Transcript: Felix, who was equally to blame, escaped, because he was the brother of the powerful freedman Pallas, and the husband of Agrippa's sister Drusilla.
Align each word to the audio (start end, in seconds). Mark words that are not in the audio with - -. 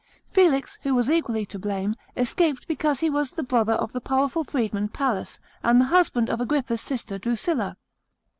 Felix, 0.31 0.79
who 0.81 0.95
was 0.95 1.11
equally 1.11 1.45
to 1.45 1.59
blame, 1.59 1.95
escaped, 2.17 2.67
because 2.67 3.01
he 3.01 3.09
was 3.11 3.29
the 3.29 3.43
brother 3.43 3.73
of 3.73 3.93
the 3.93 4.01
powerful 4.01 4.43
freedman 4.43 4.87
Pallas, 4.87 5.37
and 5.61 5.79
the 5.79 5.85
husband 5.85 6.27
of 6.27 6.41
Agrippa's 6.41 6.81
sister 6.81 7.19
Drusilla. 7.19 7.77